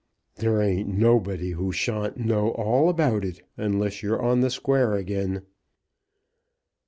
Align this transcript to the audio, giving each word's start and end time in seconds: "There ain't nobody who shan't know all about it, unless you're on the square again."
"There 0.37 0.59
ain't 0.59 0.87
nobody 0.89 1.51
who 1.51 1.71
shan't 1.71 2.17
know 2.17 2.53
all 2.53 2.89
about 2.89 3.23
it, 3.23 3.43
unless 3.55 4.01
you're 4.01 4.19
on 4.19 4.41
the 4.41 4.49
square 4.49 4.95
again." 4.95 5.43